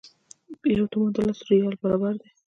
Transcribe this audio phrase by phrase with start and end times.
[0.75, 2.29] یو تومان د لسو ریالو برابر دی.